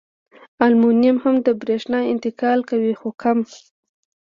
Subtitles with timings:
[0.65, 3.39] المونیم هم د برېښنا انتقال کوي خو کم.